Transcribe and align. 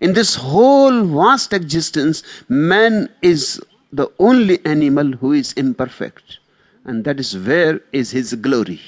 In 0.00 0.12
this 0.12 0.34
whole 0.36 1.04
vast 1.04 1.52
existence, 1.52 2.22
man 2.48 3.08
is 3.22 3.60
the 3.92 4.08
only 4.18 4.64
animal 4.64 5.12
who 5.12 5.32
is 5.32 5.52
imperfect. 5.54 6.38
And 6.84 7.04
that 7.04 7.18
is 7.18 7.36
where 7.36 7.80
is 7.92 8.10
his 8.10 8.34
glory. 8.34 8.80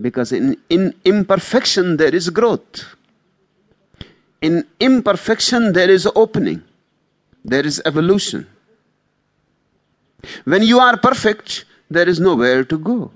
Because 0.00 0.32
in, 0.32 0.56
in 0.68 0.94
imperfection 1.04 1.96
there 1.96 2.14
is 2.14 2.28
growth. 2.30 2.84
In 4.40 4.66
imperfection 4.80 5.72
there 5.72 5.90
is 5.90 6.08
opening. 6.14 6.62
There 7.44 7.64
is 7.64 7.80
evolution. 7.84 8.46
When 10.44 10.62
you 10.62 10.78
are 10.78 10.96
perfect, 10.96 11.64
there 11.90 12.08
is 12.08 12.20
nowhere 12.20 12.64
to 12.64 12.78
go. 12.78 13.10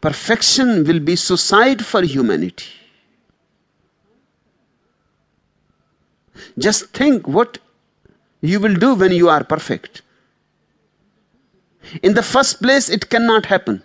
Perfection 0.00 0.84
will 0.84 1.00
be 1.00 1.16
suicide 1.16 1.84
for 1.84 2.02
humanity. 2.02 2.66
Just 6.58 6.86
think 6.90 7.26
what 7.26 7.58
you 8.40 8.60
will 8.60 8.74
do 8.74 8.94
when 8.94 9.12
you 9.12 9.28
are 9.28 9.44
perfect. 9.44 10.02
In 12.02 12.14
the 12.14 12.22
first 12.22 12.60
place, 12.60 12.88
it 12.88 13.08
cannot 13.10 13.46
happen. 13.46 13.82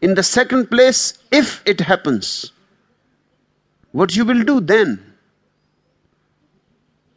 In 0.00 0.14
the 0.14 0.22
second 0.22 0.70
place, 0.70 1.18
if 1.30 1.62
it 1.66 1.80
happens, 1.80 2.52
what 3.92 4.16
you 4.16 4.24
will 4.24 4.42
do 4.42 4.60
then? 4.60 5.14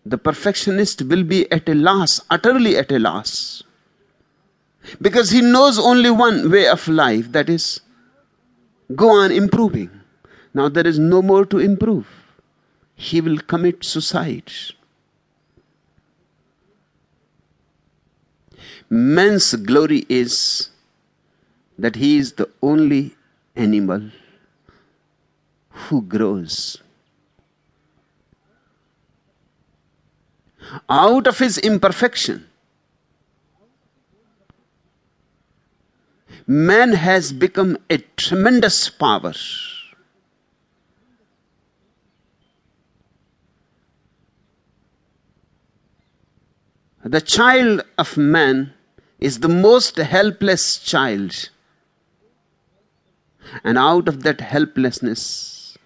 The 0.06 0.18
perfectionist 0.18 1.02
will 1.02 1.24
be 1.24 1.52
at 1.52 1.68
a 1.68 1.74
loss, 1.74 2.22
utterly 2.30 2.78
at 2.78 2.92
a 2.92 3.00
loss. 3.00 3.64
Because 5.02 5.32
he 5.32 5.42
knows 5.42 5.78
only 5.78 6.10
one 6.12 6.50
way 6.50 6.68
of 6.68 6.88
life 6.88 7.32
that 7.34 7.50
is, 7.50 7.82
go 8.96 9.10
on 9.10 9.32
improving. 9.32 9.90
Now 10.54 10.70
there 10.70 10.88
is 10.88 10.98
no 10.98 11.22
more 11.22 11.46
to 11.46 11.60
improve. 11.60 12.08
He 12.98 13.22
will 13.22 13.38
commit 13.38 13.84
suicide. 13.86 14.52
Man's 18.90 19.54
glory 19.54 20.06
is 20.10 20.70
that 21.78 21.96
he 21.96 22.18
is 22.18 22.34
the 22.34 22.50
only 22.62 23.16
animal 23.56 24.10
who 25.70 26.02
grows. 26.02 26.82
Out 30.90 31.28
of 31.28 31.38
his 31.38 31.60
imperfection, 31.60 32.48
man 36.48 36.94
has 36.94 37.32
become 37.32 37.78
a 37.90 38.00
tremendous 38.16 38.90
power. 38.90 39.34
The 47.08 47.22
child 47.22 47.84
of 47.98 48.18
man 48.18 48.74
is 49.18 49.40
the 49.40 49.48
most 49.48 49.96
helpless 49.96 50.78
child. 50.78 51.50
And 53.64 53.78
out 53.78 54.10
of 54.10 54.24
that 54.24 54.42
helplessness, 54.42 55.78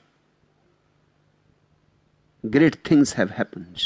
great 2.49 2.83
things 2.83 3.13
have 3.13 3.29
happened. 3.29 3.83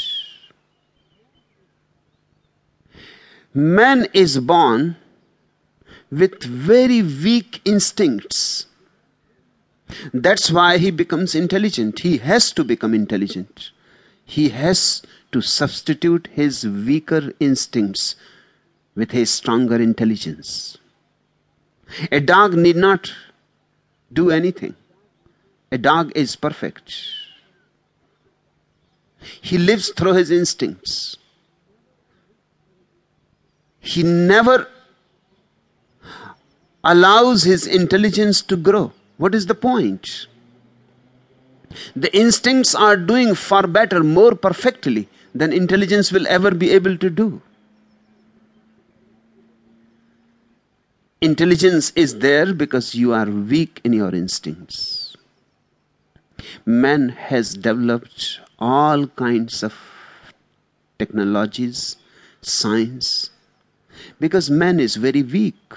Man 3.52 4.06
is 4.14 4.38
born 4.38 4.96
with 6.10 6.42
very 6.42 7.02
weak 7.02 7.60
instincts. 7.66 8.64
That's 10.14 10.50
why 10.50 10.78
he 10.78 10.90
becomes 10.90 11.34
intelligent. 11.34 12.00
He 12.00 12.16
has 12.16 12.50
to 12.52 12.64
become 12.64 12.94
intelligent. 12.94 13.72
He 14.24 14.48
has 14.48 15.02
to 15.36 15.42
substitute 15.42 16.28
his 16.32 16.66
weaker 16.66 17.30
instincts 17.38 18.16
with 18.94 19.10
his 19.10 19.30
stronger 19.30 19.76
intelligence. 19.76 20.78
A 22.10 22.20
dog 22.20 22.54
need 22.54 22.76
not 22.76 23.12
do 24.10 24.30
anything. 24.30 24.74
A 25.70 25.76
dog 25.76 26.10
is 26.14 26.36
perfect. 26.36 26.94
He 29.42 29.58
lives 29.58 29.90
through 29.90 30.14
his 30.14 30.30
instincts. 30.30 31.18
He 33.80 34.02
never 34.02 34.68
allows 36.82 37.42
his 37.42 37.66
intelligence 37.66 38.40
to 38.40 38.56
grow. 38.56 38.90
What 39.18 39.34
is 39.34 39.44
the 39.44 39.54
point? 39.54 40.28
The 41.94 42.16
instincts 42.16 42.74
are 42.74 42.96
doing 42.96 43.34
far 43.34 43.66
better, 43.66 44.02
more 44.02 44.34
perfectly 44.34 45.08
than 45.38 45.52
intelligence 45.52 46.12
will 46.12 46.26
ever 46.26 46.50
be 46.50 46.70
able 46.70 46.96
to 46.96 47.10
do. 47.10 47.42
Intelligence 51.20 51.92
is 51.96 52.18
there 52.18 52.52
because 52.52 52.94
you 52.94 53.12
are 53.12 53.26
weak 53.26 53.80
in 53.84 53.92
your 53.92 54.14
instincts. 54.14 55.16
Man 56.64 57.08
has 57.08 57.54
developed 57.54 58.40
all 58.58 59.06
kinds 59.06 59.62
of 59.62 59.74
technologies, 60.98 61.96
science, 62.42 63.30
because 64.20 64.50
man 64.50 64.78
is 64.78 64.96
very 64.96 65.22
weak. 65.22 65.72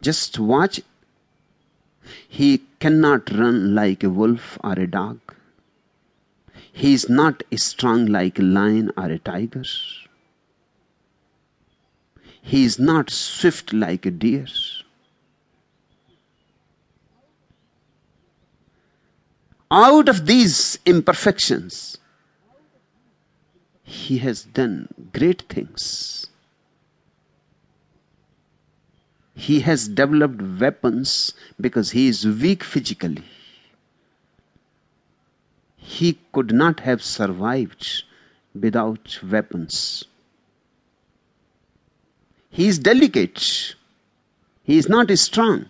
Just 0.00 0.38
watch. 0.38 0.80
He 2.28 2.62
cannot 2.80 3.30
run 3.30 3.74
like 3.74 4.02
a 4.02 4.10
wolf 4.10 4.58
or 4.64 4.72
a 4.72 4.86
dog. 4.86 5.18
He 6.72 6.94
is 6.94 7.08
not 7.08 7.42
strong 7.56 8.06
like 8.06 8.38
a 8.38 8.42
lion 8.42 8.90
or 8.96 9.06
a 9.06 9.18
tiger. 9.18 9.62
He 12.40 12.64
is 12.64 12.78
not 12.78 13.10
swift 13.10 13.72
like 13.72 14.04
a 14.06 14.10
deer. 14.10 14.46
Out 19.70 20.08
of 20.08 20.26
these 20.26 20.78
imperfections, 20.84 21.98
he 23.82 24.18
has 24.18 24.44
done 24.44 24.88
great 25.12 25.42
things. 25.48 26.26
He 29.34 29.60
has 29.60 29.88
developed 29.88 30.42
weapons 30.60 31.32
because 31.60 31.92
he 31.92 32.08
is 32.08 32.26
weak 32.26 32.62
physically. 32.62 33.24
He 35.82 36.18
could 36.32 36.54
not 36.54 36.80
have 36.80 37.02
survived 37.02 38.04
without 38.54 39.18
weapons. 39.22 40.04
He 42.50 42.68
is 42.68 42.78
delicate. 42.78 43.74
He 44.62 44.78
is 44.78 44.88
not 44.88 45.10
strong. 45.18 45.66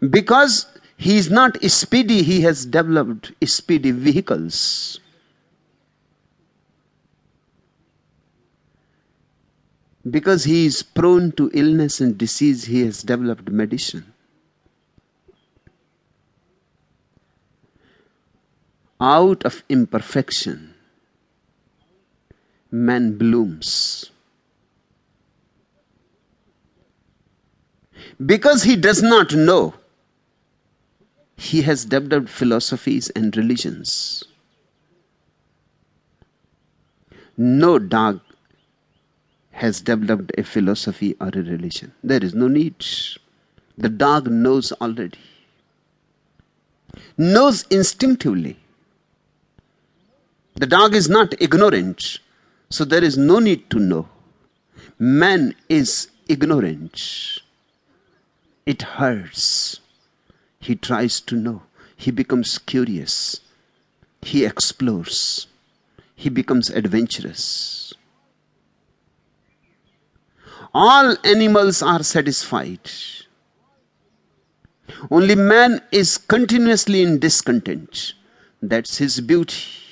Because 0.00 0.66
he 0.96 1.16
is 1.16 1.30
not 1.30 1.62
speedy, 1.64 2.22
he 2.22 2.40
has 2.42 2.66
developed 2.66 3.32
speedy 3.46 3.92
vehicles. 3.92 4.98
Because 10.10 10.44
he 10.44 10.66
is 10.66 10.82
prone 10.82 11.32
to 11.32 11.50
illness 11.54 12.00
and 12.00 12.18
disease, 12.18 12.64
he 12.64 12.82
has 12.82 13.02
developed 13.02 13.48
medicine. 13.50 14.12
Out 19.00 19.44
of 19.44 19.62
imperfection, 19.70 20.74
man 22.70 23.16
blooms. 23.16 24.10
Because 28.24 28.62
he 28.64 28.76
does 28.76 29.02
not 29.02 29.32
know, 29.32 29.72
he 31.36 31.62
has 31.62 31.86
developed 31.86 32.28
philosophies 32.28 33.08
and 33.10 33.34
religions. 33.34 34.24
No 37.38 37.78
dog 37.78 38.20
has 39.52 39.80
developed 39.80 40.32
a 40.36 40.42
philosophy 40.42 41.16
or 41.18 41.28
a 41.28 41.42
religion. 41.42 41.92
There 42.04 42.22
is 42.22 42.34
no 42.34 42.48
need. 42.48 42.84
The 43.78 43.88
dog 43.88 44.30
knows 44.30 44.72
already, 44.72 45.18
knows 47.16 47.62
instinctively. 47.70 48.58
The 50.60 50.66
dog 50.66 50.94
is 50.94 51.08
not 51.08 51.32
ignorant, 51.40 52.18
so 52.68 52.84
there 52.84 53.02
is 53.02 53.16
no 53.16 53.38
need 53.38 53.70
to 53.70 53.78
know. 53.78 54.10
Man 54.98 55.54
is 55.70 56.08
ignorant. 56.28 57.00
It 58.66 58.82
hurts. 58.82 59.80
He 60.58 60.76
tries 60.76 61.18
to 61.22 61.34
know. 61.34 61.62
He 61.96 62.10
becomes 62.10 62.58
curious. 62.58 63.40
He 64.20 64.44
explores. 64.44 65.46
He 66.14 66.28
becomes 66.28 66.68
adventurous. 66.68 67.94
All 70.74 71.16
animals 71.24 71.80
are 71.80 72.02
satisfied. 72.02 72.90
Only 75.10 75.36
man 75.36 75.80
is 75.90 76.18
continuously 76.18 77.00
in 77.00 77.18
discontent. 77.18 78.12
That's 78.60 78.98
his 78.98 79.22
beauty. 79.22 79.86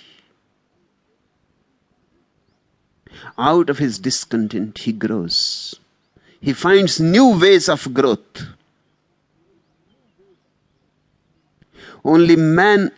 Out 3.37 3.71
of 3.71 3.79
his 3.79 3.99
discontent, 3.99 4.79
he 4.79 4.93
grows. 4.93 5.79
He 6.41 6.53
finds 6.53 7.01
new 7.01 7.39
ways 7.39 7.69
of 7.69 7.93
growth. 7.93 8.47
Only 12.05 12.37
man 12.37 12.93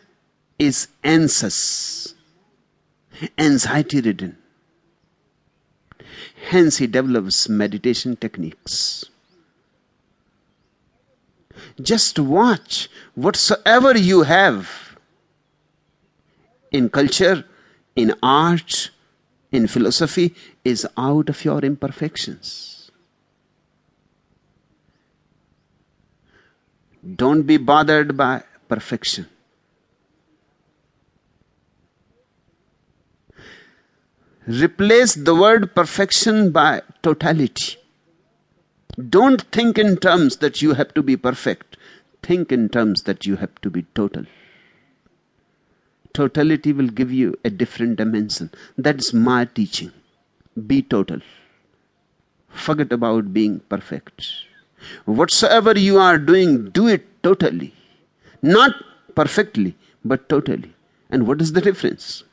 is 0.59 0.89
anxious, 1.03 2.15
anxiety 3.39 4.01
ridden. 4.01 4.37
Hence, 6.49 6.79
he 6.79 6.87
develops 6.87 7.49
meditation 7.49 8.17
techniques. 8.17 9.05
Just 11.81 12.19
watch 12.19 12.89
whatsoever 13.15 13.97
you 13.97 14.23
have 14.23 14.97
in 16.71 16.89
culture, 16.89 17.45
in 17.97 18.15
art, 18.23 18.91
in 19.53 19.67
philosophy 19.67 20.35
is 20.65 20.87
out 20.97 21.29
of 21.29 21.45
your 21.45 21.61
imperfections. 21.61 22.91
Don't 27.17 27.43
be 27.43 27.57
bothered 27.57 28.17
by 28.17 28.43
perfection. 28.69 29.27
Replace 34.47 35.15
the 35.15 35.35
word 35.35 35.75
perfection 35.75 36.51
by 36.51 36.83
totality. 37.03 37.77
Don't 39.09 39.43
think 39.53 39.79
in 39.79 39.97
terms 39.97 40.39
that 40.39 40.61
you 40.61 40.75
have 40.75 40.93
to 40.95 41.03
be 41.03 41.17
perfect. 41.17 41.77
Think 42.23 42.53
in 42.53 42.69
terms 42.69 43.03
that 43.03 43.25
you 43.27 43.37
have 43.37 43.55
to 43.63 43.71
be 43.71 43.83
total. 43.95 44.25
Totality 46.13 46.73
will 46.73 46.89
give 46.89 47.13
you 47.13 47.39
a 47.45 47.51
different 47.51 47.97
dimension. 47.97 48.51
That's 48.77 49.13
my 49.13 49.45
teaching. 49.45 49.93
Be 50.67 50.83
total. 50.83 51.21
Forget 52.49 52.93
about 52.93 53.33
being 53.33 53.61
perfect. 53.69 54.27
Whatsoever 55.05 55.79
you 55.79 55.99
are 55.99 56.19
doing, 56.19 56.71
do 56.71 56.89
it 56.89 57.07
totally. 57.23 57.75
Not 58.43 58.75
perfectly, 59.15 59.77
but 60.05 60.29
totally. 60.29 60.75
And 61.11 61.27
what 61.27 61.41
is 61.41 61.53
the 61.53 61.61
difference? 61.61 62.25